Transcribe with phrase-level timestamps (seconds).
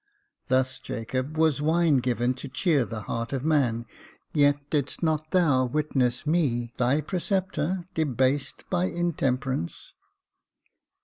[0.47, 3.85] Thus, Jacob, was wine given to cheer the heart of man;
[4.33, 9.93] yet, didst not thou witness me, thy preceptor, debased by intemperance